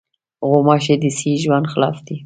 [0.49, 2.15] غوماشې د صحي ژوند خلاف دي.